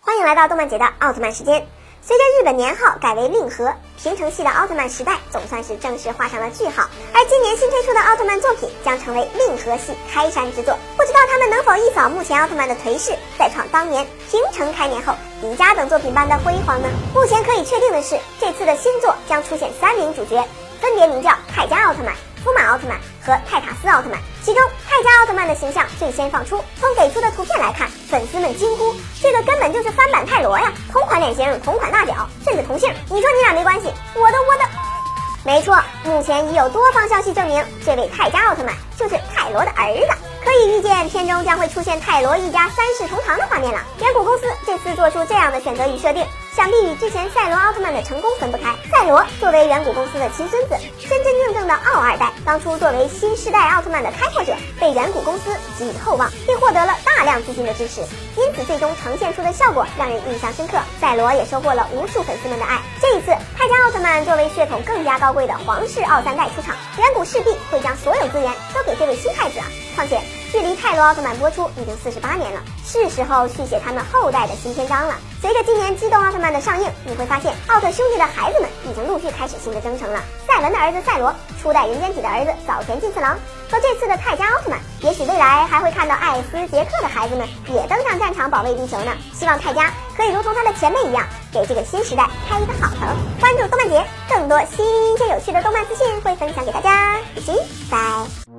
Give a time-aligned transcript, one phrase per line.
[0.00, 1.66] 欢迎来到动漫节的奥特曼时间。
[2.02, 6.88] 随着日本年号改为令和，平成系的奥特曼时代总算是正式画上了句号。
[7.14, 16.88] 而今年新推出的奥特曼作品将成为令和系开山之作，不知道他们能否一扫目前奥特曼的颓势，再创当年平成开年后迪迦等作品般的辉煌呢？
[17.14, 20.44] 目前可以确定的是，这次的新作将出现三名主角，
[20.80, 22.14] 分别名叫泰迦奥特曼。
[22.90, 26.62] 曼和泰塔斯奥特曼，其中泰迦奥特曼的形象最先放出。
[26.80, 30.72] 从给出的图片来看，粉丝们惊呼：“这个根本就是翻版泰罗呀！
[30.92, 32.92] 同款脸型，同款大脚，甚至同姓。
[33.08, 33.86] 你说你俩没关系？
[34.16, 34.64] 我的我的，
[35.44, 40.39] 没错，目前已有多方消息证明，这位泰迦奥特曼就是泰罗的儿子。
[40.60, 43.80] 可以预见，片中将会出现泰罗一家三世同堂的画面了。
[43.98, 48.74] 远古公司这次做出这样的选择与设定。”想必与之前赛罗奥特曼的成功分不开。
[48.90, 50.76] 赛罗作为远古公司的亲孙子，
[51.08, 58.02] 真真正正的奥二代，当初作为新时代奥特曼的开拓者，被远古公司给予厚望，并获得了大量资金的支持，
[58.36, 60.76] 因此最终呈现出的效果让人印象深刻。
[61.00, 62.82] 赛罗也收获了无数粉丝们的爱。
[63.00, 69.66] 这一次，泰迦奥特曼作为血统更加高贵的皇室奥三代出场，远古势必会将所有资源都给这位新太子啊！
[69.94, 70.18] 况且。
[70.50, 75.14] 距离泰罗奥特曼播出已经四十八年了，是时候续写他们后代的新篇章了。
[75.40, 80.20] 随着今年机动奥特曼的上映，你会发现奥特兄弟的孩子们已经陆续开始新的征程了。
[80.48, 83.38] 赛文的儿子赛罗，初代人间体的儿子早田进次郎，
[83.70, 89.12] 和这次的泰迦奥特曼，也许未来还会看到艾斯杰克的孩子们也登上战场保卫地球呢。
[89.32, 93.06] 希望泰迦可以如同他的前辈一样，给这个新时代开一个好头。
[93.40, 94.86] 关注动漫节，更多新
[95.18, 97.18] 鲜有趣的动漫资讯会分享给大家。
[97.36, 97.56] 拜
[97.90, 98.49] 拜。